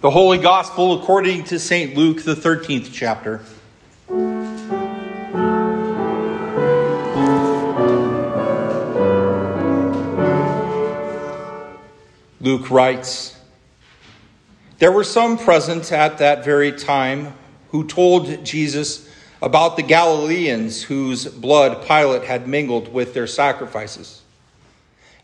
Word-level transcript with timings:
The 0.00 0.10
Holy 0.10 0.38
Gospel 0.38 1.02
according 1.02 1.42
to 1.44 1.58
St. 1.58 1.96
Luke, 1.96 2.22
the 2.22 2.36
13th 2.36 2.90
chapter. 2.92 3.40
Luke 12.40 12.70
writes 12.70 13.36
There 14.78 14.92
were 14.92 15.02
some 15.02 15.36
present 15.36 15.90
at 15.90 16.18
that 16.18 16.44
very 16.44 16.70
time 16.70 17.34
who 17.72 17.84
told 17.84 18.44
Jesus 18.44 19.12
about 19.42 19.74
the 19.76 19.82
Galileans 19.82 20.84
whose 20.84 21.26
blood 21.26 21.84
Pilate 21.88 22.22
had 22.22 22.46
mingled 22.46 22.92
with 22.92 23.14
their 23.14 23.26
sacrifices. 23.26 24.22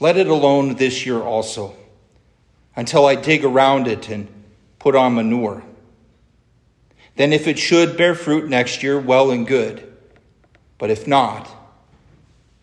let 0.00 0.16
it 0.16 0.26
alone 0.26 0.74
this 0.74 1.06
year 1.06 1.20
also, 1.20 1.74
until 2.76 3.06
I 3.06 3.14
dig 3.14 3.44
around 3.44 3.86
it 3.86 4.08
and 4.08 4.28
put 4.78 4.94
on 4.94 5.14
manure. 5.14 5.62
Then, 7.16 7.32
if 7.32 7.46
it 7.46 7.58
should 7.58 7.96
bear 7.96 8.14
fruit 8.14 8.48
next 8.48 8.82
year, 8.82 8.98
well 8.98 9.30
and 9.30 9.46
good. 9.46 9.92
But 10.78 10.90
if 10.90 11.06
not, 11.06 11.48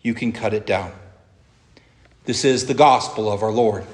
you 0.02 0.12
can 0.12 0.32
cut 0.32 0.52
it 0.52 0.66
down. 0.66 0.92
This 2.24 2.44
is 2.44 2.66
the 2.66 2.74
gospel 2.74 3.32
of 3.32 3.42
our 3.42 3.50
Lord. 3.50 3.84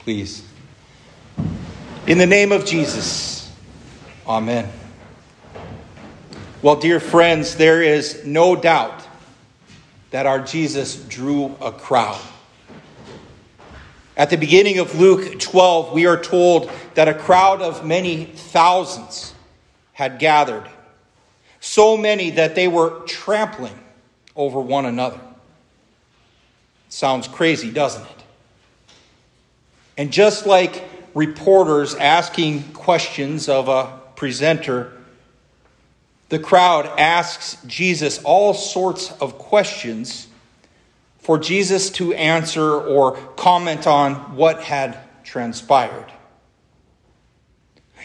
Please. 0.00 0.42
In 2.06 2.18
the 2.18 2.26
name 2.26 2.52
of 2.52 2.64
Jesus. 2.64 3.37
Amen. 4.28 4.70
Well, 6.60 6.76
dear 6.76 7.00
friends, 7.00 7.56
there 7.56 7.82
is 7.82 8.26
no 8.26 8.54
doubt 8.54 9.02
that 10.10 10.26
our 10.26 10.38
Jesus 10.38 10.96
drew 10.96 11.56
a 11.62 11.72
crowd. 11.72 12.20
At 14.18 14.28
the 14.28 14.36
beginning 14.36 14.80
of 14.80 15.00
Luke 15.00 15.40
12, 15.40 15.94
we 15.94 16.04
are 16.04 16.20
told 16.20 16.70
that 16.92 17.08
a 17.08 17.14
crowd 17.14 17.62
of 17.62 17.86
many 17.86 18.26
thousands 18.26 19.32
had 19.94 20.18
gathered, 20.18 20.68
so 21.60 21.96
many 21.96 22.28
that 22.32 22.54
they 22.54 22.68
were 22.68 23.00
trampling 23.06 23.78
over 24.36 24.60
one 24.60 24.84
another. 24.84 25.20
Sounds 26.90 27.26
crazy, 27.28 27.70
doesn't 27.70 28.02
it? 28.02 28.24
And 29.96 30.12
just 30.12 30.46
like 30.46 30.84
reporters 31.14 31.94
asking 31.94 32.64
questions 32.74 33.48
of 33.48 33.68
a 33.68 33.98
presenter, 34.18 34.92
the 36.28 36.40
crowd 36.40 36.86
asks 36.98 37.56
Jesus 37.68 38.20
all 38.24 38.52
sorts 38.52 39.12
of 39.20 39.38
questions 39.38 40.26
for 41.20 41.38
Jesus 41.38 41.88
to 41.90 42.12
answer 42.14 42.68
or 42.68 43.12
comment 43.36 43.86
on 43.86 44.34
what 44.34 44.60
had 44.60 44.98
transpired. 45.22 46.12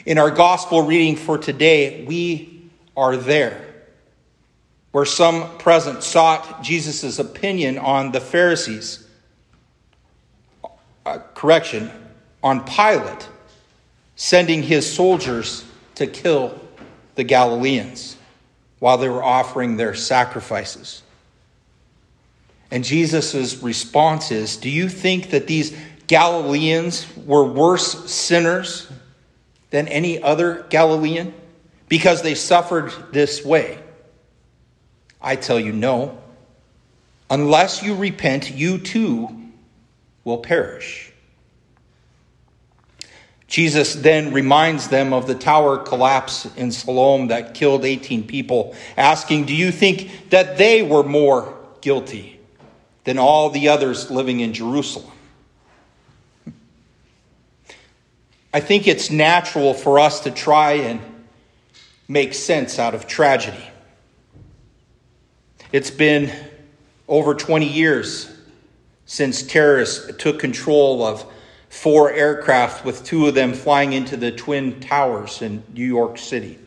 In 0.06 0.20
our 0.20 0.30
gospel 0.30 0.84
reading 0.84 1.16
for 1.16 1.40
today, 1.40 2.06
we 2.06 2.70
are 2.96 3.18
there, 3.18 3.74
where 4.92 5.06
some 5.06 5.58
present 5.58 6.04
sought 6.04 6.62
Jesus' 6.62 7.18
opinion 7.18 7.80
on 7.80 8.12
the 8.12 8.22
Pharisees. 8.22 9.08
Uh, 11.08 11.18
correction, 11.34 11.92
on 12.44 12.64
Pilate 12.66 13.28
sending 14.16 14.62
his 14.62 14.94
soldiers 14.94 15.66
to 15.96 16.08
kill 16.08 16.60
the 17.16 17.24
Galileans 17.24 18.18
while 18.80 18.98
they 18.98 19.10
were 19.10 19.24
offering 19.24 19.78
their 19.78 19.94
sacrifices. 19.94 21.04
And 22.70 22.84
Jesus' 22.84 23.62
response 23.62 24.32
is 24.32 24.58
Do 24.58 24.70
you 24.70 24.90
think 24.90 25.30
that 25.30 25.48
these 25.48 25.76
Galileans 26.08 27.06
were 27.18 27.46
worse 27.46 28.12
sinners 28.12 28.92
than 29.70 29.88
any 29.88 30.22
other 30.22 30.66
Galilean 30.70 31.34
because 31.88 32.24
they 32.24 32.36
suffered 32.36 32.92
this 33.12 33.46
way? 33.46 33.80
I 35.22 35.38
tell 35.38 35.60
you, 35.60 35.72
no. 35.72 36.18
Unless 37.30 37.84
you 37.84 37.96
repent, 37.96 38.52
you 38.52 38.78
too 38.78 39.30
will 40.24 40.40
perish. 40.40 41.13
Jesus 43.54 43.94
then 43.94 44.34
reminds 44.34 44.88
them 44.88 45.14
of 45.14 45.28
the 45.28 45.36
tower 45.36 45.78
collapse 45.78 46.48
in 46.56 46.72
Siloam 46.72 47.28
that 47.28 47.54
killed 47.54 47.86
18 47.86 48.26
people, 48.26 48.76
asking, 48.98 49.46
Do 49.46 49.54
you 49.54 49.72
think 49.72 50.32
that 50.32 50.58
they 50.58 50.82
were 50.82 51.04
more 51.04 51.56
guilty 51.80 52.40
than 53.04 53.20
all 53.20 53.52
the 53.52 53.70
others 53.70 54.10
living 54.10 54.40
in 54.40 54.54
Jerusalem? 54.54 55.12
I 58.52 58.60
think 58.60 58.88
it's 58.88 59.12
natural 59.12 59.76
for 59.76 60.00
us 60.00 60.22
to 60.22 60.32
try 60.32 60.72
and 60.72 61.00
make 62.08 62.34
sense 62.34 62.80
out 62.80 62.96
of 62.96 63.06
tragedy. 63.06 63.70
It's 65.72 65.92
been 65.92 66.32
over 67.08 67.36
20 67.36 67.68
years 67.68 68.36
since 69.06 69.44
terrorists 69.44 70.12
took 70.18 70.40
control 70.40 71.04
of 71.04 71.32
four 71.74 72.12
aircraft, 72.12 72.86
with 72.86 73.04
two 73.04 73.26
of 73.26 73.34
them 73.34 73.52
flying 73.52 73.94
into 73.94 74.16
the 74.16 74.32
Twin 74.32 74.80
Towers 74.80 75.42
in 75.42 75.64
New 75.74 75.84
York 75.84 76.20
City. 76.20 76.60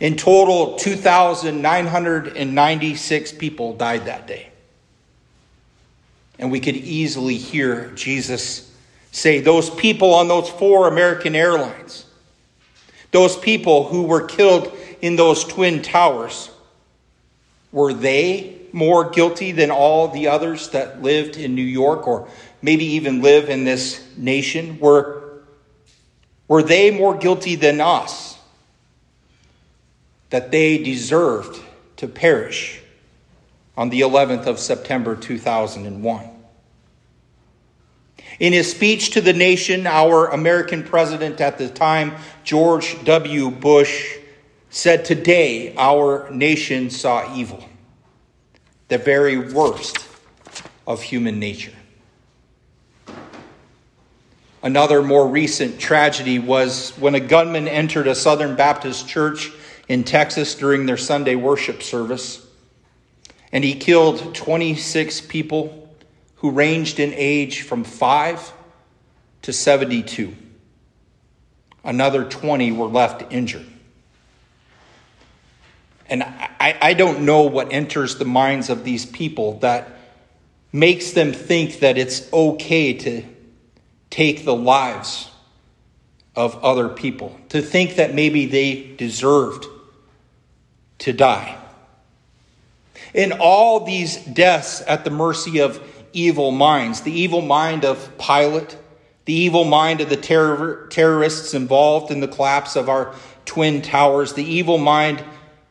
In 0.00 0.16
total, 0.16 0.76
2,996 0.76 3.32
people 3.32 3.74
died 3.74 4.06
that 4.06 4.26
day. 4.26 4.48
And 6.38 6.50
we 6.50 6.60
could 6.60 6.76
easily 6.76 7.36
hear 7.36 7.90
Jesus 7.90 8.74
say, 9.12 9.40
Those 9.40 9.68
people 9.68 10.14
on 10.14 10.28
those 10.28 10.48
four 10.48 10.88
American 10.88 11.36
airlines, 11.36 12.06
those 13.10 13.36
people 13.36 13.86
who 13.86 14.04
were 14.04 14.24
killed 14.24 14.74
in 15.02 15.16
those 15.16 15.44
Twin 15.44 15.82
Towers, 15.82 16.50
were 17.70 17.92
they 17.92 18.55
more 18.76 19.10
guilty 19.10 19.50
than 19.50 19.70
all 19.70 20.08
the 20.08 20.28
others 20.28 20.68
that 20.70 21.02
lived 21.02 21.36
in 21.36 21.54
New 21.54 21.62
York 21.62 22.06
or 22.06 22.28
maybe 22.62 22.84
even 22.84 23.22
live 23.22 23.48
in 23.48 23.64
this 23.64 24.06
nation? 24.16 24.78
Were, 24.78 25.42
were 26.46 26.62
they 26.62 26.90
more 26.90 27.16
guilty 27.16 27.56
than 27.56 27.80
us? 27.80 28.38
That 30.30 30.50
they 30.50 30.78
deserved 30.78 31.60
to 31.96 32.06
perish 32.06 32.82
on 33.76 33.90
the 33.90 34.02
11th 34.02 34.46
of 34.46 34.58
September 34.58 35.16
2001. 35.16 36.30
In 38.38 38.52
his 38.52 38.70
speech 38.70 39.10
to 39.10 39.20
the 39.20 39.32
nation, 39.32 39.86
our 39.86 40.28
American 40.28 40.82
president 40.82 41.40
at 41.40 41.58
the 41.58 41.68
time, 41.68 42.12
George 42.44 43.02
W. 43.04 43.50
Bush, 43.50 44.18
said, 44.68 45.04
Today 45.04 45.74
our 45.76 46.30
nation 46.30 46.90
saw 46.90 47.34
evil, 47.34 47.64
the 48.88 48.98
very 48.98 49.52
worst 49.52 50.06
of 50.86 51.02
human 51.02 51.38
nature. 51.38 51.72
Another 54.62 55.02
more 55.02 55.28
recent 55.28 55.78
tragedy 55.78 56.38
was 56.38 56.90
when 56.98 57.14
a 57.14 57.20
gunman 57.20 57.68
entered 57.68 58.06
a 58.06 58.14
Southern 58.14 58.56
Baptist 58.56 59.08
church 59.08 59.52
in 59.88 60.02
Texas 60.02 60.54
during 60.54 60.86
their 60.86 60.96
Sunday 60.96 61.36
worship 61.36 61.82
service. 61.82 62.44
And 63.52 63.62
he 63.62 63.74
killed 63.74 64.34
26 64.34 65.20
people 65.22 65.88
who 66.36 66.50
ranged 66.50 66.98
in 66.98 67.12
age 67.14 67.62
from 67.62 67.84
5 67.84 68.52
to 69.42 69.52
72. 69.52 70.34
Another 71.84 72.24
20 72.24 72.72
were 72.72 72.88
left 72.88 73.32
injured. 73.32 73.66
And 76.08 76.22
I, 76.22 76.78
I 76.80 76.94
don't 76.94 77.22
know 77.22 77.42
what 77.42 77.72
enters 77.72 78.16
the 78.16 78.24
minds 78.24 78.70
of 78.70 78.84
these 78.84 79.04
people 79.04 79.58
that 79.60 79.88
makes 80.72 81.12
them 81.12 81.32
think 81.32 81.80
that 81.80 81.98
it's 81.98 82.32
okay 82.32 82.92
to 82.92 83.24
take 84.10 84.44
the 84.44 84.54
lives 84.54 85.30
of 86.34 86.62
other 86.62 86.88
people, 86.88 87.38
to 87.48 87.62
think 87.62 87.96
that 87.96 88.14
maybe 88.14 88.46
they 88.46 88.94
deserved 88.96 89.66
to 90.98 91.12
die. 91.12 91.56
In 93.14 93.32
all 93.32 93.80
these 93.80 94.16
deaths 94.16 94.82
at 94.86 95.04
the 95.04 95.10
mercy 95.10 95.60
of 95.60 95.82
evil 96.12 96.50
minds, 96.50 97.00
the 97.00 97.12
evil 97.12 97.40
mind 97.40 97.84
of 97.84 98.10
Pilate, 98.18 98.76
the 99.24 99.32
evil 99.32 99.64
mind 99.64 100.00
of 100.00 100.10
the 100.10 100.16
terror, 100.16 100.86
terrorists 100.90 101.54
involved 101.54 102.10
in 102.10 102.20
the 102.20 102.28
collapse 102.28 102.76
of 102.76 102.88
our 102.88 103.14
twin 103.44 103.80
towers, 103.80 104.34
the 104.34 104.44
evil 104.44 104.78
mind 104.78 105.24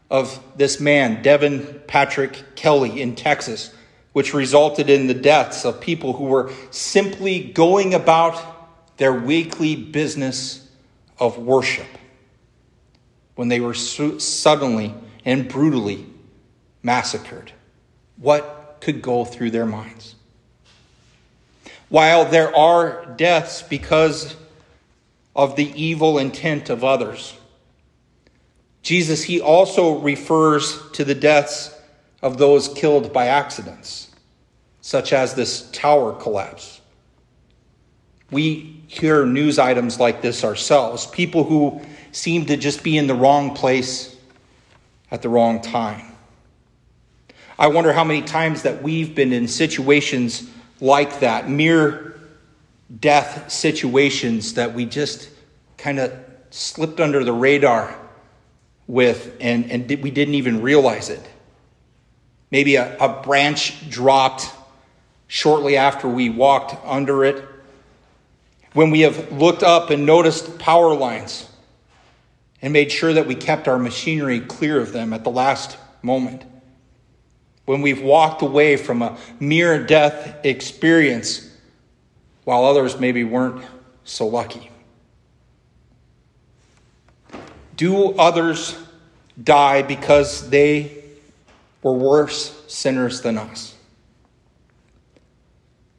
of 0.09 0.39
this 0.55 0.79
man, 0.79 1.21
Devin 1.21 1.81
Patrick 1.87 2.55
Kelley, 2.55 3.01
in 3.01 3.15
Texas, 3.15 3.73
which 4.13 4.33
resulted 4.33 4.89
in 4.89 5.07
the 5.07 5.13
deaths 5.13 5.65
of 5.65 5.81
people 5.81 6.13
who 6.13 6.25
were 6.25 6.51
simply 6.71 7.39
going 7.39 7.93
about 7.93 8.39
their 8.97 9.13
weekly 9.13 9.75
business 9.75 10.69
of 11.19 11.37
worship 11.37 11.87
when 13.35 13.49
they 13.49 13.59
were 13.59 13.73
suddenly 13.73 14.93
and 15.25 15.47
brutally 15.47 16.05
massacred. 16.81 17.51
What 18.17 18.77
could 18.79 19.01
go 19.01 19.25
through 19.25 19.51
their 19.51 19.65
minds? 19.65 20.15
While 21.89 22.25
there 22.25 22.55
are 22.55 23.05
deaths 23.17 23.61
because 23.61 24.35
of 25.35 25.55
the 25.55 25.71
evil 25.81 26.17
intent 26.17 26.69
of 26.69 26.83
others, 26.83 27.35
Jesus, 28.85 29.23
he 29.23 29.41
also 29.41 29.97
refers 29.97 30.79
to 30.91 31.03
the 31.03 31.15
deaths 31.15 31.75
of 32.21 32.37
those 32.37 32.67
killed 32.67 33.11
by 33.11 33.25
accidents, 33.25 34.11
such 34.79 35.11
as 35.11 35.33
this 35.33 35.71
tower 35.71 36.13
collapse. 36.13 36.81
We 38.29 38.83
hear 38.85 39.25
news 39.25 39.57
items 39.57 39.99
like 39.99 40.21
this 40.21 40.43
ourselves 40.43 41.07
people 41.07 41.45
who 41.45 41.81
seem 42.11 42.45
to 42.45 42.57
just 42.57 42.83
be 42.83 42.95
in 42.95 43.07
the 43.07 43.15
wrong 43.15 43.55
place 43.55 44.15
at 45.09 45.23
the 45.23 45.29
wrong 45.29 45.61
time. 45.63 46.05
I 47.57 47.69
wonder 47.69 47.91
how 47.91 48.03
many 48.03 48.21
times 48.21 48.61
that 48.61 48.83
we've 48.83 49.15
been 49.15 49.33
in 49.33 49.47
situations 49.47 50.47
like 50.79 51.21
that, 51.21 51.49
mere 51.49 52.19
death 52.99 53.51
situations 53.51 54.53
that 54.53 54.75
we 54.75 54.85
just 54.85 55.31
kind 55.75 55.97
of 55.97 56.13
slipped 56.51 56.99
under 56.99 57.23
the 57.23 57.33
radar 57.33 58.04
with, 58.87 59.35
and, 59.39 59.71
and 59.71 59.87
we 60.01 60.11
didn't 60.11 60.35
even 60.35 60.61
realize 60.61 61.09
it. 61.09 61.21
Maybe 62.51 62.75
a, 62.75 62.97
a 62.97 63.21
branch 63.21 63.89
dropped 63.89 64.49
shortly 65.27 65.77
after 65.77 66.07
we 66.07 66.29
walked 66.29 66.75
under 66.85 67.25
it. 67.25 67.43
When 68.73 68.91
we 68.91 69.01
have 69.01 69.31
looked 69.31 69.63
up 69.63 69.89
and 69.89 70.05
noticed 70.05 70.59
power 70.59 70.93
lines 70.93 71.49
and 72.61 72.73
made 72.73 72.91
sure 72.91 73.13
that 73.13 73.27
we 73.27 73.35
kept 73.35 73.67
our 73.67 73.79
machinery 73.79 74.39
clear 74.39 74.79
of 74.79 74.91
them 74.91 75.13
at 75.13 75.23
the 75.23 75.31
last 75.31 75.77
moment. 76.01 76.43
When 77.65 77.81
we've 77.81 78.01
walked 78.01 78.41
away 78.41 78.77
from 78.77 79.01
a 79.01 79.17
mere 79.39 79.83
death 79.83 80.45
experience 80.45 81.49
while 82.43 82.63
others 82.65 82.99
maybe 82.99 83.23
weren't 83.23 83.65
so 84.03 84.27
lucky. 84.27 84.71
Do 87.75 88.11
others 88.17 88.77
die 89.41 89.81
because 89.81 90.49
they 90.49 91.03
were 91.81 91.93
worse 91.93 92.63
sinners 92.67 93.21
than 93.21 93.37
us? 93.37 93.75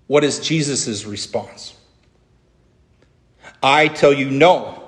What 0.06 0.25
is 0.25 0.40
Jesus' 0.40 1.05
response? 1.05 1.75
I 3.62 3.88
tell 3.88 4.12
you 4.12 4.31
no. 4.31 4.82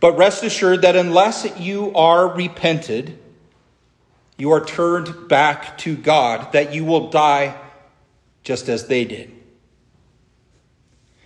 But 0.00 0.16
rest 0.16 0.42
assured 0.42 0.82
that 0.82 0.96
unless 0.96 1.46
you 1.58 1.92
are 1.94 2.28
repented, 2.28 3.18
you 4.38 4.50
are 4.52 4.64
turned 4.64 5.28
back 5.28 5.76
to 5.78 5.94
God, 5.94 6.52
that 6.52 6.74
you 6.74 6.86
will 6.86 7.10
die 7.10 7.54
just 8.42 8.70
as 8.70 8.86
they 8.86 9.04
did. 9.04 9.30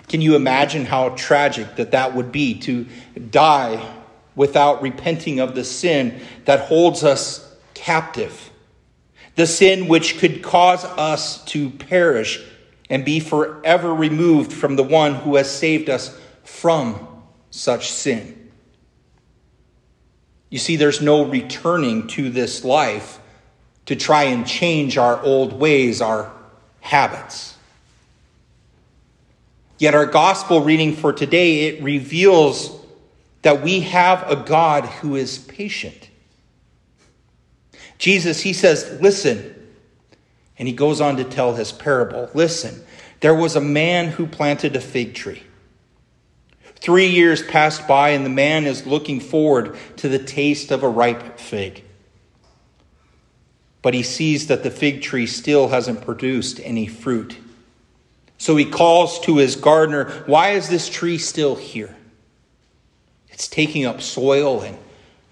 Can 0.09 0.21
you 0.21 0.35
imagine 0.35 0.85
how 0.85 1.11
tragic 1.11 1.77
that 1.77 1.93
that 1.93 2.15
would 2.15 2.33
be 2.33 2.59
to 2.61 2.87
die 3.31 3.94
without 4.37 4.83
repenting 4.83 5.41
of 5.41 5.55
the 5.55 5.65
sin 5.65 6.21
that 6.45 6.61
holds 6.61 7.05
us 7.05 7.55
captive, 7.75 8.51
the 9.37 9.47
sin 9.47 9.89
which 9.89 10.19
could 10.19 10.43
cause 10.43 10.85
us 10.85 11.45
to 11.47 11.71
perish 11.71 12.45
and 12.91 13.05
be 13.05 13.21
forever 13.21 13.95
removed 13.95 14.53
from 14.53 14.77
the 14.77 14.83
one 14.83 15.15
who 15.15 15.37
has 15.37 15.51
saved 15.51 15.89
us 15.89 16.19
from 16.43 17.09
such 17.51 17.91
sin. 17.91 18.51
You 20.51 20.59
see, 20.59 20.77
there's 20.77 21.01
no 21.01 21.25
returning 21.25 22.07
to 22.09 22.31
this 22.31 22.65
life 22.65 23.19
to 23.87 23.97
try 23.97 24.25
and 24.25 24.47
change 24.47 24.97
our 24.97 25.21
old 25.23 25.53
ways, 25.53 26.01
our 26.01 26.33
habits. 26.81 27.57
Yet 29.79 29.95
our 29.95 30.07
gospel 30.07 30.61
reading 30.61 30.95
for 30.95 31.13
today, 31.13 31.63
it 31.63 31.83
reveals 31.83 32.84
that 33.45 33.63
we 33.63 33.81
have 33.81 34.29
a 34.31 34.37
God 34.37 34.87
who 34.87 35.17
is 35.17 35.37
patient. 35.37 36.09
Jesus, 37.99 38.41
he 38.41 38.55
says, 38.55 38.99
listen. 39.03 39.55
And 40.59 40.67
he 40.67 40.73
goes 40.73 41.01
on 41.01 41.19
to 41.19 41.25
tell 41.25 41.55
his 41.55 41.71
parable. 41.71 42.31
Listen, 42.33 42.83
there 43.21 43.35
was 43.35 43.55
a 43.55 43.61
man 43.61 44.09
who 44.09 44.27
planted 44.27 44.77
a 44.77 44.81
fig 44.81 45.15
tree. 45.15 45.43
Three 46.77 47.09
years 47.09 47.43
passed 47.43 47.87
by, 47.87 48.11
and 48.11 48.25
the 48.25 48.31
man 48.31 48.65
is 48.65 48.87
looking 48.87 49.21
forward 49.21 49.77
to 49.99 50.09
the 50.09 50.19
taste 50.19 50.71
of 50.71 50.83
a 50.83 50.89
ripe 50.89 51.39
fig. 51.39 51.85
But 53.83 53.93
he 53.93 54.03
sees 54.03 54.47
that 54.47 54.63
the 54.63 54.71
fig 54.71 55.03
tree 55.03 55.27
still 55.27 55.69
hasn't 55.69 56.01
produced 56.01 56.61
any 56.65 56.87
fruit. 56.87 57.37
So 58.39 58.57
he 58.57 58.65
calls 58.65 59.21
to 59.21 59.37
his 59.37 59.55
gardener, 59.55 60.11
Why 60.25 60.53
is 60.53 60.71
this 60.71 60.89
tree 60.89 61.19
still 61.19 61.57
here? 61.57 61.95
It's 63.35 63.49
taking 63.49 63.85
up 63.85 64.01
soil 64.01 64.63
and 64.63 64.79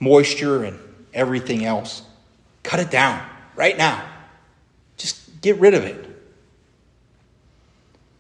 moisture 0.01 0.65
and 0.65 0.79
everything 1.15 1.65
else. 1.65 2.03
Cut 2.65 2.81
it 2.81 2.91
down 2.91 3.25
right 3.55 3.79
now. 3.79 4.05
Just 4.97 5.41
get 5.41 5.59
rid 5.61 5.73
of 5.73 5.85
it. 5.85 6.05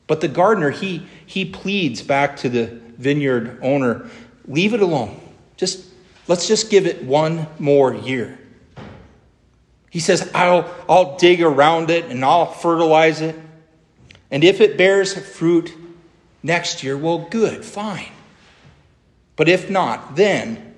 But 0.07 0.21
the 0.21 0.29
gardener, 0.29 0.71
he, 0.71 1.07
he 1.27 1.45
pleads 1.45 2.01
back 2.01 2.37
to 2.39 2.49
the 2.49 2.67
vineyard 2.97 3.59
owner, 3.61 4.09
leave 4.47 4.73
it 4.73 4.81
alone. 4.81 5.21
Just 5.57 5.85
let's 6.29 6.47
just 6.47 6.71
give 6.71 6.87
it 6.87 7.03
one 7.03 7.49
more 7.59 7.93
year. 7.93 8.39
He 9.91 9.99
says, 9.99 10.31
I'll, 10.33 10.73
I'll 10.89 11.17
dig 11.17 11.43
around 11.43 11.91
it 11.91 12.05
and 12.05 12.25
I'll 12.25 12.47
fertilize 12.47 13.21
it. 13.21 13.37
And 14.31 14.45
if 14.45 14.61
it 14.61 14.79
bears 14.79 15.13
fruit 15.13 15.75
next 16.41 16.85
year, 16.85 16.97
well, 16.97 17.27
good, 17.31 17.65
fine. 17.65 18.13
But 19.37 19.49
if 19.49 19.71
not, 19.71 20.17
then, 20.17 20.75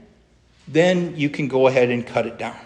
then 0.69 1.17
you 1.17 1.29
can 1.29 1.49
go 1.49 1.67
ahead 1.67 1.91
and 1.91 2.07
cut 2.07 2.27
it 2.27 2.39
down. 2.39 2.59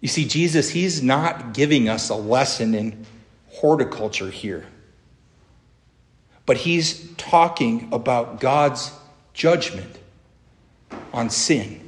You 0.00 0.08
see, 0.08 0.24
Jesus, 0.26 0.70
he's 0.70 1.02
not 1.02 1.54
giving 1.54 1.88
us 1.88 2.08
a 2.08 2.14
lesson 2.14 2.74
in 2.74 3.06
horticulture 3.48 4.30
here, 4.30 4.66
but 6.44 6.56
he's 6.56 7.12
talking 7.16 7.88
about 7.92 8.40
God's 8.40 8.90
judgment 9.32 9.98
on 11.12 11.30
sin 11.30 11.81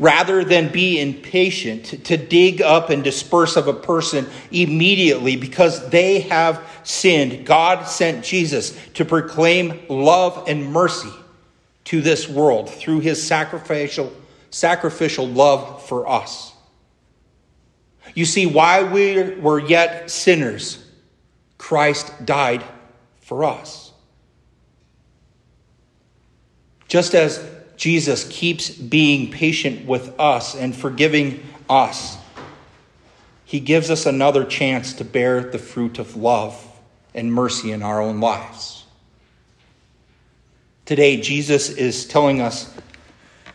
rather 0.00 0.42
than 0.42 0.72
be 0.72 0.98
impatient 0.98 1.84
to 2.06 2.16
dig 2.16 2.62
up 2.62 2.88
and 2.88 3.04
disperse 3.04 3.54
of 3.54 3.68
a 3.68 3.74
person 3.74 4.26
immediately 4.50 5.36
because 5.36 5.88
they 5.90 6.20
have 6.20 6.66
sinned, 6.82 7.44
God 7.46 7.84
sent 7.84 8.24
Jesus 8.24 8.76
to 8.94 9.04
proclaim 9.04 9.78
love 9.88 10.48
and 10.48 10.72
mercy 10.72 11.12
to 11.84 12.00
this 12.00 12.26
world 12.26 12.70
through 12.70 13.00
his 13.00 13.22
sacrificial, 13.22 14.10
sacrificial 14.48 15.28
love 15.28 15.86
for 15.86 16.08
us. 16.08 16.54
You 18.14 18.24
see, 18.24 18.46
while 18.46 18.88
we 18.88 19.34
were 19.34 19.60
yet 19.60 20.10
sinners, 20.10 20.84
Christ 21.58 22.10
died 22.24 22.64
for 23.20 23.44
us. 23.44 23.92
Just 26.88 27.14
as 27.14 27.38
Jesus 27.80 28.28
keeps 28.28 28.68
being 28.68 29.30
patient 29.30 29.86
with 29.86 30.20
us 30.20 30.54
and 30.54 30.76
forgiving 30.76 31.42
us, 31.66 32.18
he 33.46 33.58
gives 33.58 33.88
us 33.88 34.04
another 34.04 34.44
chance 34.44 34.92
to 34.92 35.02
bear 35.02 35.40
the 35.40 35.58
fruit 35.58 35.98
of 35.98 36.14
love 36.14 36.62
and 37.14 37.32
mercy 37.32 37.72
in 37.72 37.82
our 37.82 38.02
own 38.02 38.20
lives. 38.20 38.84
Today, 40.84 41.22
Jesus 41.22 41.70
is 41.70 42.04
telling 42.04 42.42
us 42.42 42.70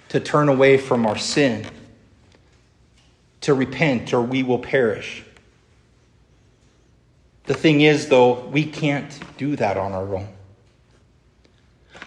to 0.09 0.19
turn 0.19 0.49
away 0.49 0.79
from 0.79 1.05
our 1.05 1.19
sin, 1.19 1.63
to 3.41 3.53
repent, 3.53 4.11
or 4.11 4.23
we 4.23 4.41
will 4.41 4.57
perish. 4.57 5.23
The 7.43 7.53
thing 7.53 7.81
is, 7.81 8.09
though, 8.09 8.39
we 8.47 8.65
can't 8.65 9.19
do 9.37 9.55
that 9.57 9.77
on 9.77 9.91
our 9.91 10.15
own. 10.15 10.29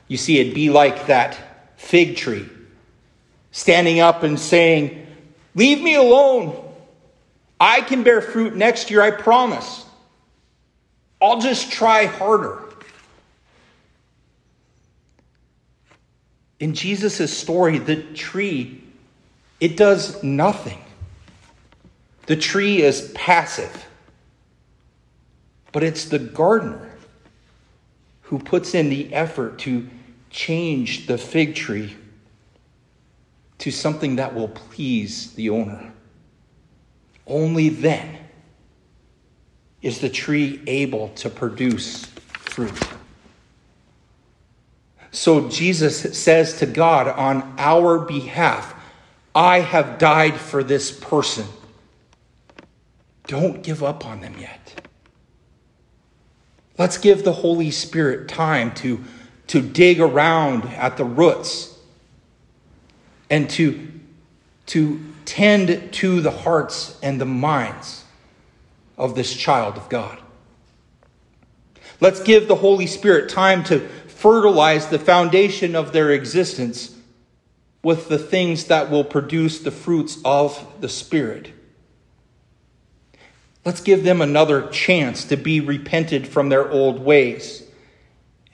You 0.09 0.17
see, 0.17 0.41
it'd 0.41 0.55
be 0.55 0.71
like 0.71 1.07
that 1.07 1.48
fig 1.79 2.17
tree 2.17 2.47
standing 3.53 4.01
up 4.01 4.23
and 4.23 4.39
saying, 4.39 5.07
Leave 5.55 5.81
me 5.81 5.95
alone. 5.95 6.65
I 7.59 7.81
can 7.81 8.03
bear 8.03 8.21
fruit 8.21 8.55
next 8.55 8.91
year, 8.91 9.01
I 9.01 9.11
promise. 9.11 9.85
I'll 11.21 11.41
just 11.41 11.73
try 11.73 12.05
harder. 12.05 12.63
In 16.61 16.75
Jesus' 16.75 17.37
story, 17.37 17.79
the 17.79 18.03
tree, 18.15 18.83
it 19.59 19.77
does 19.77 20.23
nothing. 20.23 20.79
The 22.27 22.37
tree 22.37 22.83
is 22.83 23.11
passive. 23.15 23.87
But 25.73 25.83
it's 25.83 26.05
the 26.05 26.19
gardener 26.19 26.97
who 28.23 28.39
puts 28.39 28.75
in 28.75 28.91
the 28.91 29.13
effort 29.13 29.59
to 29.61 29.89
change 30.31 31.07
the 31.07 31.19
fig 31.19 31.55
tree 31.55 31.97
to 33.59 33.71
something 33.71 34.17
that 34.17 34.35
will 34.35 34.49
please 34.49 35.33
the 35.35 35.51
owner. 35.51 35.93
Only 37.27 37.69
then 37.69 38.19
is 39.83 40.01
the 40.01 40.09
tree 40.09 40.63
able 40.67 41.09
to 41.11 41.31
produce 41.31 42.05
fruit. 42.31 42.79
So 45.11 45.49
Jesus 45.49 46.19
says 46.19 46.59
to 46.59 46.67
God 46.67 47.09
on 47.09 47.55
our 47.59 47.99
behalf, 47.99 48.75
I 49.35 49.61
have 49.61 49.99
died 49.99 50.37
for 50.37 50.63
this 50.63 50.91
person. 50.91 51.47
Don't 53.27 53.63
give 53.63 53.83
up 53.83 54.05
on 54.07 54.21
them 54.21 54.35
yet. 54.39 54.87
Let's 56.79 56.99
give 56.99 57.25
the 57.25 57.33
Holy 57.33 57.71
Spirit 57.71 58.29
time 58.29 58.73
to, 58.77 59.03
to 59.49 59.61
dig 59.61 60.01
around 60.01 60.65
at 60.65 60.97
the 60.97 61.05
roots 61.05 61.77
and 63.31 63.51
to, 63.51 63.89
to 64.67 65.01
tend 65.25 65.93
to 65.93 66.21
the 66.21 66.31
hearts 66.31 66.99
and 67.03 67.21
the 67.21 67.27
minds 67.27 68.05
of 68.97 69.15
this 69.15 69.35
child 69.35 69.77
of 69.77 69.89
God. 69.89 70.19
Let's 72.01 72.23
give 72.23 72.47
the 72.47 72.55
Holy 72.55 72.87
Spirit 72.87 73.29
time 73.29 73.65
to 73.65 73.81
fertilize 74.07 74.87
the 74.87 74.99
foundation 74.99 75.75
of 75.75 75.93
their 75.93 76.11
existence 76.11 76.95
with 77.83 78.09
the 78.09 78.19
things 78.19 78.65
that 78.65 78.91
will 78.91 79.05
produce 79.05 79.61
the 79.61 79.71
fruits 79.71 80.19
of 80.25 80.81
the 80.81 80.89
Spirit. 80.89 81.53
Let's 83.65 83.81
give 83.81 84.05
them 84.05 84.21
another 84.21 84.69
chance 84.69 85.25
to 85.27 85.37
be 85.37 85.61
repented 85.61 86.27
from 86.27 86.49
their 86.49 86.71
old 86.71 87.01
ways 87.01 87.68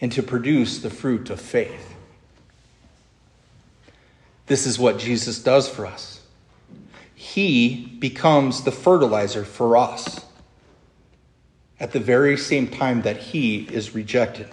and 0.04 0.12
to 0.12 0.23
produce 0.23 0.80
the 0.80 0.90
fruit 0.90 1.30
of 1.30 1.40
faith. 1.40 1.94
This 4.44 4.66
is 4.66 4.78
what 4.78 4.99
Jesus 4.99 5.38
does 5.38 5.66
for 5.66 5.87
us. 5.87 6.20
He 7.14 7.87
becomes 8.00 8.64
the 8.64 8.70
fertilizer 8.70 9.46
for 9.46 9.78
us 9.78 10.23
at 11.80 11.92
the 11.92 12.00
very 12.00 12.37
same 12.37 12.68
time 12.68 13.00
that 13.00 13.16
he 13.16 13.62
is 13.62 13.94
rejected, 13.94 14.46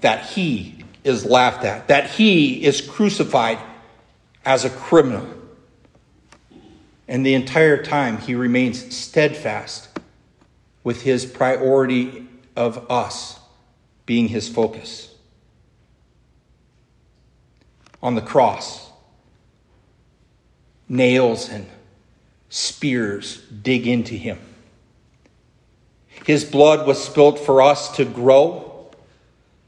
that 0.00 0.26
he 0.26 0.84
is 1.02 1.24
laughed 1.24 1.64
at, 1.64 1.88
that 1.88 2.10
he 2.10 2.64
is 2.64 2.80
crucified 2.80 3.58
as 4.44 4.64
a 4.64 4.70
criminal. 4.70 5.26
And 7.08 7.26
the 7.26 7.34
entire 7.34 7.82
time, 7.82 8.18
he 8.18 8.36
remains 8.36 8.94
steadfast 8.94 9.88
with 10.84 11.02
his 11.02 11.26
priority 11.26 12.28
of 12.54 12.88
us 12.88 13.37
being 14.08 14.28
his 14.28 14.48
focus. 14.48 15.14
On 18.02 18.14
the 18.14 18.22
cross, 18.22 18.90
nails 20.88 21.50
and 21.50 21.66
spears 22.48 23.42
dig 23.50 23.86
into 23.86 24.14
him. 24.14 24.38
His 26.24 26.42
blood 26.42 26.86
was 26.86 27.04
spilt 27.04 27.38
for 27.38 27.60
us 27.60 27.94
to 27.96 28.06
grow, 28.06 28.90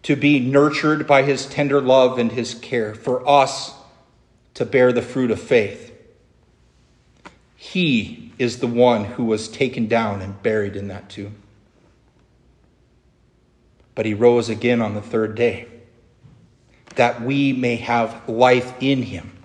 to 0.05 0.17
be 0.17 0.41
nurtured 0.41 1.07
by 1.07 1.23
his 1.23 1.45
tender 1.45 1.83
love 1.83 2.19
and 2.19 2.33
his 2.33 2.55
care, 2.55 2.95
for 2.95 3.29
us 3.29 3.75
to 4.55 4.65
bear 4.65 4.91
the 4.91 5.03
fruit 5.03 5.31
of 5.31 5.39
faith. 5.39 5.93
He 7.57 8.33
is 8.39 8.61
the 8.61 8.67
one 8.67 9.05
who 9.05 9.25
was 9.25 9.49
taken 9.49 9.87
down 9.87 10.23
and 10.23 10.43
buried 10.43 10.77
in 10.77 10.89
that 10.89 11.11
tomb. 11.11 11.37
But 13.95 14.07
he 14.07 14.15
rose 14.15 14.49
again 14.49 14.81
on 14.81 14.95
the 14.95 15.03
third 15.03 15.35
day, 15.35 15.69
that 16.97 17.23
we 17.23 17.53
may 17.53 17.77
have 17.77 18.29
life 18.29 18.75
in 18.81 19.03
him. 19.03 19.37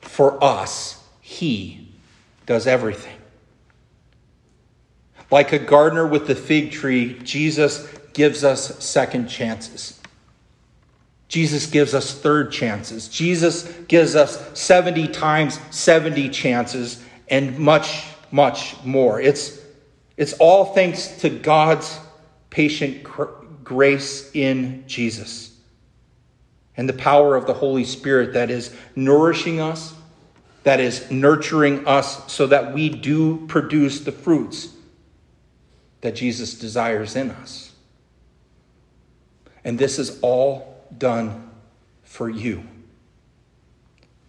For 0.00 0.42
us, 0.42 1.02
he 1.20 1.88
does 2.46 2.66
everything. 2.66 3.16
Like 5.30 5.52
a 5.52 5.58
gardener 5.58 6.06
with 6.06 6.26
the 6.26 6.34
fig 6.34 6.72
tree, 6.72 7.18
Jesus 7.20 7.88
gives 8.12 8.44
us 8.44 8.84
second 8.84 9.28
chances. 9.28 9.98
Jesus 11.28 11.64
gives 11.64 11.94
us 11.94 12.12
third 12.12 12.52
chances. 12.52 13.08
Jesus 13.08 13.64
gives 13.88 14.14
us 14.14 14.38
70 14.52 15.08
times 15.08 15.58
70 15.70 16.28
chances 16.28 17.02
and 17.28 17.58
much, 17.58 18.04
much 18.30 18.76
more. 18.84 19.18
It's, 19.18 19.58
it's 20.18 20.34
all 20.34 20.74
thanks 20.74 21.06
to 21.22 21.30
God's 21.30 21.98
patient 22.52 23.04
grace 23.64 24.30
in 24.34 24.84
Jesus 24.86 25.56
and 26.76 26.88
the 26.88 26.94
power 26.94 27.34
of 27.34 27.46
the 27.46 27.54
Holy 27.54 27.84
Spirit 27.84 28.34
that 28.34 28.50
is 28.50 28.74
nourishing 28.94 29.58
us, 29.60 29.94
that 30.62 30.78
is 30.78 31.10
nurturing 31.10 31.86
us 31.86 32.32
so 32.32 32.46
that 32.46 32.72
we 32.72 32.88
do 32.88 33.46
produce 33.48 34.00
the 34.00 34.12
fruits 34.12 34.68
that 36.02 36.14
Jesus 36.14 36.54
desires 36.54 37.16
in 37.16 37.30
us. 37.30 37.72
And 39.64 39.78
this 39.78 39.98
is 39.98 40.20
all 40.20 40.86
done 40.96 41.50
for 42.02 42.28
you. 42.28 42.64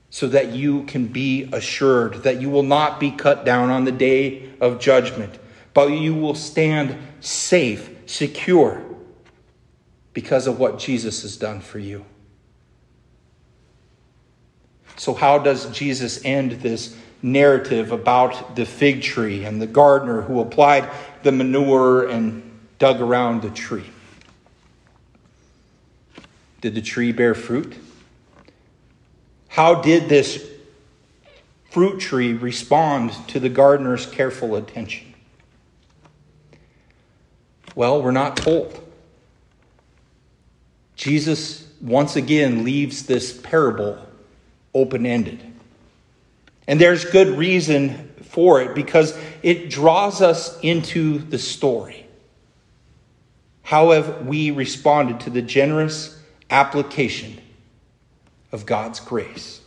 So 0.10 0.28
that 0.28 0.52
you 0.52 0.84
can 0.84 1.08
be 1.08 1.50
assured 1.52 2.24
that 2.24 2.40
you 2.40 2.50
will 2.50 2.64
not 2.64 3.00
be 3.00 3.12
cut 3.12 3.46
down 3.46 3.70
on 3.72 3.84
the 3.84 3.92
day 3.92 4.52
of 4.62 4.80
judgment, 4.80 5.40
but 5.74 5.88
you 5.88 6.14
will 6.14 6.36
stand 6.36 6.96
safe, 7.20 7.90
secure, 8.06 8.84
because 10.14 10.48
of 10.48 10.60
what 10.60 10.80
Jesus 10.80 11.24
has 11.24 11.38
done 11.38 11.60
for 11.60 11.80
you. 11.80 12.06
So, 14.96 15.14
how 15.14 15.40
does 15.40 15.72
Jesus 15.72 16.24
end 16.24 16.52
this 16.54 16.96
narrative 17.24 17.94
about 17.94 18.56
the 18.56 18.66
fig 18.66 19.02
tree 19.02 19.46
and 19.46 19.62
the 19.62 19.66
gardener 19.66 20.22
who 20.22 20.42
applied 20.42 20.90
the 21.24 21.32
manure 21.32 22.08
and 22.08 22.44
dug 22.78 23.00
around 23.00 23.42
the 23.42 23.50
tree. 23.50 23.90
Did 26.60 26.76
the 26.76 26.82
tree 26.82 27.14
bear 27.14 27.34
fruit? 27.34 27.76
How 29.48 29.82
did 29.82 30.10
this 30.10 30.46
fruit 31.72 32.00
tree 32.00 32.34
respond 32.34 33.12
to 33.30 33.40
the 33.40 33.50
gardener's 33.50 34.06
careful 34.06 34.56
attention? 34.56 35.13
Well, 37.76 38.02
we're 38.02 38.12
not 38.12 38.38
told. 38.38 38.80
Jesus 40.96 41.68
once 41.82 42.16
again 42.16 42.64
leaves 42.64 43.06
this 43.06 43.38
parable 43.38 43.98
open 44.74 45.06
ended. 45.06 45.42
And 46.68 46.80
there's 46.80 47.06
good 47.06 47.30
reason 47.38 48.14
for 48.24 48.62
it 48.62 48.74
because 48.74 49.18
it 49.42 49.70
draws 49.70 50.22
us 50.22 50.58
into 50.62 51.20
the 51.20 51.38
story. 51.38 52.06
How 53.64 53.92
have 53.92 54.26
we 54.26 54.52
responded 54.52 55.22
to 55.22 55.30
the 55.30 55.42
generous 55.42 56.18
application 56.50 57.40
of 58.52 58.66
God's 58.66 59.00
grace? 59.00 59.62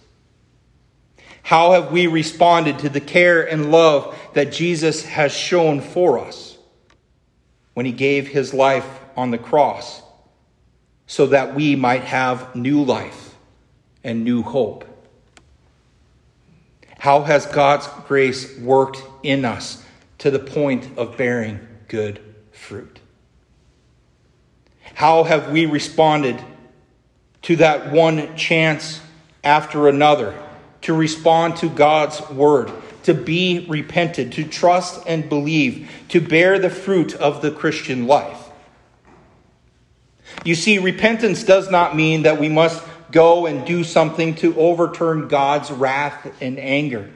How 1.42 1.72
have 1.72 1.92
we 1.92 2.06
responded 2.06 2.80
to 2.80 2.88
the 2.88 3.00
care 3.00 3.48
and 3.48 3.70
love 3.70 4.18
that 4.34 4.52
Jesus 4.52 5.04
has 5.04 5.32
shown 5.32 5.80
for 5.80 6.18
us 6.18 6.55
when 7.76 7.84
he 7.84 7.92
gave 7.92 8.28
his 8.28 8.54
life 8.54 8.88
on 9.18 9.30
the 9.30 9.36
cross 9.36 10.00
so 11.06 11.26
that 11.26 11.54
we 11.54 11.76
might 11.76 12.04
have 12.04 12.56
new 12.56 12.82
life 12.82 13.34
and 14.02 14.24
new 14.24 14.42
hope? 14.42 14.86
How 16.98 17.20
has 17.20 17.44
God's 17.44 17.86
grace 18.08 18.58
worked 18.60 19.02
in 19.22 19.44
us 19.44 19.84
to 20.20 20.30
the 20.30 20.38
point 20.38 20.88
of 20.96 21.18
bearing 21.18 21.60
good 21.88 22.18
fruit? 22.50 22.98
How 24.94 25.24
have 25.24 25.50
we 25.50 25.66
responded 25.66 26.42
to 27.42 27.56
that 27.56 27.92
one 27.92 28.38
chance 28.38 29.02
after 29.44 29.86
another 29.86 30.34
to 30.82 30.94
respond 30.94 31.56
to 31.56 31.68
God's 31.68 32.20
word, 32.30 32.70
to 33.04 33.14
be 33.14 33.66
repented, 33.68 34.32
to 34.32 34.44
trust 34.44 35.02
and 35.06 35.28
believe, 35.28 35.90
to 36.08 36.20
bear 36.20 36.58
the 36.58 36.70
fruit 36.70 37.14
of 37.14 37.42
the 37.42 37.50
Christian 37.50 38.06
life? 38.06 38.42
You 40.44 40.54
see, 40.54 40.78
repentance 40.78 41.42
does 41.42 41.70
not 41.70 41.96
mean 41.96 42.22
that 42.22 42.38
we 42.40 42.48
must 42.48 42.82
go 43.10 43.46
and 43.46 43.66
do 43.66 43.84
something 43.84 44.34
to 44.36 44.56
overturn 44.56 45.28
God's 45.28 45.70
wrath 45.70 46.40
and 46.40 46.58
anger. 46.58 47.10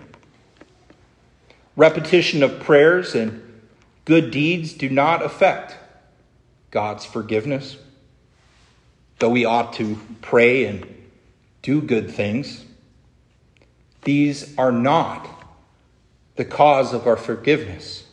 Repetition 1.76 2.42
of 2.42 2.60
prayers 2.60 3.14
and 3.14 3.42
good 4.04 4.30
deeds 4.30 4.72
do 4.72 4.88
not 4.88 5.24
affect 5.24 5.76
God's 6.70 7.04
forgiveness. 7.04 7.76
Though 9.18 9.30
we 9.30 9.44
ought 9.44 9.74
to 9.74 9.98
pray 10.22 10.64
and 10.64 10.86
do 11.62 11.80
good 11.80 12.10
things, 12.10 12.64
these 14.02 14.56
are 14.56 14.72
not 14.72 15.28
the 16.36 16.44
cause 16.44 16.94
of 16.94 17.06
our 17.06 17.16
forgiveness, 17.16 18.04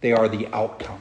they 0.00 0.12
are 0.12 0.28
the 0.28 0.48
outcome. 0.48 1.00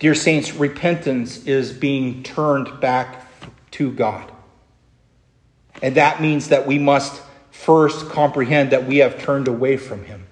Dear 0.00 0.14
Saints, 0.14 0.54
repentance 0.54 1.44
is 1.46 1.72
being 1.72 2.22
turned 2.22 2.80
back 2.80 3.26
to 3.72 3.90
God. 3.90 4.30
And 5.82 5.96
that 5.96 6.20
means 6.20 6.48
that 6.48 6.66
we 6.66 6.78
must 6.78 7.20
first 7.50 8.08
comprehend 8.08 8.70
that 8.70 8.86
we 8.86 8.98
have 8.98 9.20
turned 9.20 9.48
away 9.48 9.76
from 9.76 10.04
Him. 10.04 10.26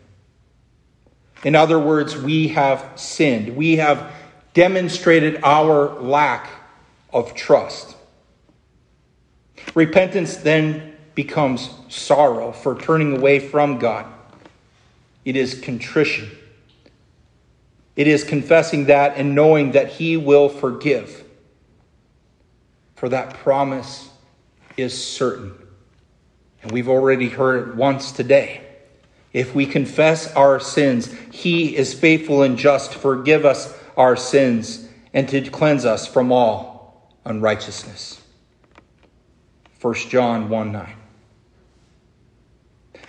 In 1.44 1.54
other 1.54 1.78
words, 1.78 2.16
we 2.16 2.48
have 2.48 2.92
sinned. 2.94 3.56
We 3.56 3.76
have 3.76 4.12
demonstrated 4.54 5.40
our 5.42 6.00
lack 6.00 6.48
of 7.12 7.34
trust. 7.34 7.95
Repentance 9.74 10.36
then 10.36 10.96
becomes 11.14 11.70
sorrow 11.88 12.52
for 12.52 12.78
turning 12.78 13.16
away 13.16 13.38
from 13.40 13.78
God, 13.78 14.06
it 15.24 15.36
is 15.36 15.60
contrition. 15.60 16.30
It 17.96 18.06
is 18.06 18.24
confessing 18.24 18.84
that 18.86 19.16
and 19.16 19.34
knowing 19.34 19.72
that 19.72 19.88
He 19.88 20.16
will 20.18 20.50
forgive. 20.50 21.24
For 22.94 23.08
that 23.08 23.34
promise 23.38 24.10
is 24.76 25.06
certain. 25.06 25.54
And 26.62 26.72
we've 26.72 26.88
already 26.88 27.30
heard 27.30 27.68
it 27.68 27.74
once 27.74 28.12
today. 28.12 28.60
If 29.32 29.54
we 29.54 29.66
confess 29.66 30.32
our 30.34 30.60
sins, 30.60 31.12
He 31.32 31.74
is 31.74 31.94
faithful 31.94 32.42
and 32.42 32.58
just 32.58 32.92
to 32.92 32.98
forgive 32.98 33.46
us 33.46 33.74
our 33.96 34.16
sins 34.16 34.86
and 35.14 35.28
to 35.30 35.40
cleanse 35.50 35.86
us 35.86 36.06
from 36.06 36.30
all 36.30 37.10
unrighteousness. 37.24 38.20
1 39.80 39.94
John 40.08 40.48
1 40.48 40.72
9. 40.72 40.96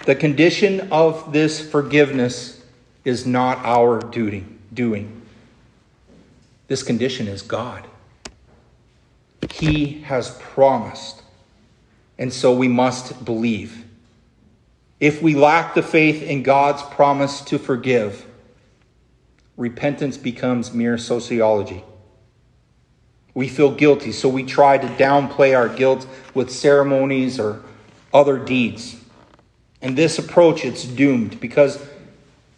The 0.06 0.16
condition 0.16 0.88
of 0.92 1.34
this 1.34 1.60
forgiveness 1.60 2.64
is 3.04 3.26
not 3.26 3.60
our 3.66 4.00
duty 4.00 4.46
doing. 4.74 5.22
This 6.68 6.84
condition 6.84 7.28
is 7.28 7.42
God. 7.42 7.88
He 9.52 10.02
has 10.02 10.38
promised, 10.40 11.24
and 12.18 12.32
so 12.34 12.54
we 12.54 12.68
must 12.68 13.24
believe. 13.24 13.86
If 15.00 15.22
we 15.22 15.36
lack 15.36 15.74
the 15.74 15.84
faith 15.84 16.22
in 16.22 16.44
God's 16.44 16.84
promise 16.84 17.42
to 17.42 17.58
forgive, 17.58 18.26
repentance 19.56 20.18
becomes 20.18 20.74
mere 20.74 20.98
sociology. 20.98 21.84
We 23.38 23.48
feel 23.48 23.70
guilty, 23.70 24.14
so 24.14 24.30
we 24.30 24.42
try 24.42 24.80
to 24.80 24.88
downplay 24.88 25.56
our 25.56 25.70
guilt 25.70 26.08
with 26.34 26.50
ceremonies 26.50 27.40
or 27.40 27.62
other 28.12 28.40
deeds. 28.40 29.00
And 29.80 29.96
this 29.96 30.18
approach, 30.18 30.66
it's 30.66 30.84
doomed 30.86 31.40
because 31.40 31.80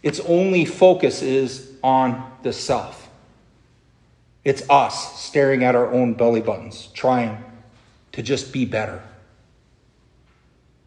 its 0.04 0.22
only 0.22 0.64
focus 0.64 1.22
is 1.22 1.70
on 1.84 2.32
the 2.44 2.54
self. 2.54 3.10
It's 4.46 4.70
us 4.70 5.20
staring 5.22 5.66
at 5.66 5.76
our 5.76 5.92
own 5.92 6.14
belly 6.14 6.40
buttons, 6.40 6.88
trying 6.94 7.44
to 8.14 8.22
just 8.22 8.54
be 8.54 8.64
better. 8.64 9.04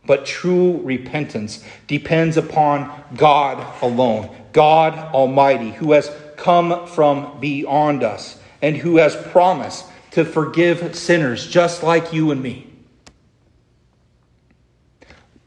But 0.06 0.24
true 0.24 0.80
repentance 0.84 1.62
depends 1.86 2.38
upon 2.38 2.90
God 3.14 3.62
alone, 3.82 4.34
God 4.54 4.94
Almighty, 5.12 5.72
who 5.72 5.92
has 5.92 6.10
come 6.38 6.86
from 6.86 7.38
beyond 7.40 8.02
us 8.02 8.38
and 8.62 8.76
who 8.76 8.98
has 8.98 9.16
promised 9.16 9.84
to 10.12 10.24
forgive 10.24 10.94
sinners 10.94 11.46
just 11.46 11.82
like 11.82 12.12
you 12.12 12.30
and 12.30 12.40
me. 12.40 12.68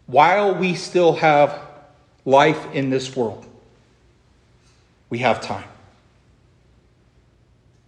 While 0.05 0.55
we 0.55 0.75
still 0.75 1.13
have 1.13 1.59
life 2.25 2.73
in 2.73 2.89
this 2.89 3.15
world, 3.15 3.45
we 5.09 5.19
have 5.19 5.41
time. 5.41 5.63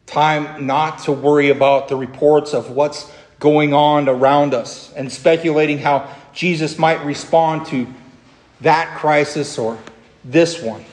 Time 0.06 0.66
not 0.66 1.00
to 1.00 1.12
worry 1.12 1.50
about 1.50 1.90
the 1.90 1.98
reports 1.98 2.54
of 2.54 2.72
what's 2.72 3.12
going 3.40 3.74
on 3.74 4.08
around 4.08 4.54
us 4.54 4.92
and 4.94 5.12
speculating 5.12 5.78
how 5.78 6.10
Jesus 6.34 6.80
might 6.80 7.04
respond 7.04 7.66
to 7.68 7.88
that 8.62 8.98
crisis 8.98 9.58
or 9.58 9.78
this 10.24 10.62
one, 10.62 10.86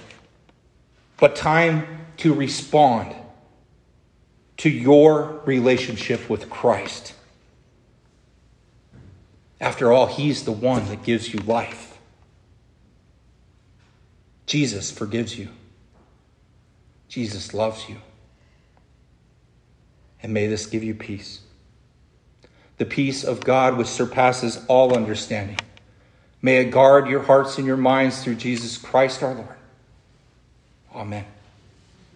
but 1.19 1.37
time 1.37 1.87
to 2.19 2.35
respond 2.35 3.15
to 4.59 4.71
your 4.71 5.41
relationship 5.45 6.29
with 6.31 6.49
Christ. 6.49 7.15
After 9.61 9.93
all, 9.93 10.07
He's 10.07 10.45
the 10.45 10.53
one 10.53 10.87
that 10.89 11.03
gives 11.03 11.33
you 11.33 11.41
life. 11.41 11.99
Jesus 14.47 14.91
forgives 14.91 15.39
you. 15.39 15.49
Jesus 17.09 17.55
loves 17.55 17.89
you. 17.89 17.97
And 20.23 20.33
may 20.33 20.47
this 20.47 20.67
give 20.67 20.83
you 20.83 20.95
peace. 20.95 21.41
The 22.79 22.85
peace 22.85 23.25
of 23.25 23.41
God 23.41 23.77
which 23.77 23.87
surpasses 23.87 24.65
all 24.69 24.97
understanding. 24.97 25.59
May 26.43 26.59
it 26.59 26.71
guard 26.71 27.09
your 27.09 27.23
hearts 27.23 27.57
and 27.57 27.67
your 27.67 27.77
minds 27.77 28.23
through 28.23 28.35
Jesus 28.35 28.77
Christ 28.77 29.23
our 29.23 29.35
Lord. 29.35 29.57
Amen. 30.95 31.25